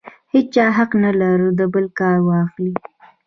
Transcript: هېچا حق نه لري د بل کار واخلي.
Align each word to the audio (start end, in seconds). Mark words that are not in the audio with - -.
هېچا 0.33 0.65
حق 0.77 0.91
نه 1.03 1.11
لري 1.19 1.49
د 1.59 1.61
بل 1.73 1.85
کار 1.99 2.17
واخلي. 2.27 2.73